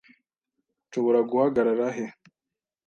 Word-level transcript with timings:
Nshobora 0.87 1.19
guhagarara 1.29 1.87
he? 1.97 2.05